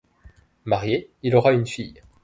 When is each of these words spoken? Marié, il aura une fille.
Marié, 0.65 1.11
il 1.21 1.35
aura 1.35 1.53
une 1.53 1.67
fille. 1.67 2.01